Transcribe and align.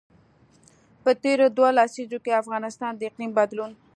په 1.03 1.11
تېرو 1.23 1.45
دوو 1.55 1.67
لسیزو 1.77 2.17
کې 2.25 2.39
افغانستان 2.41 2.91
د 2.95 3.01
اقلیم 3.09 3.31
بدلون. 3.39 3.71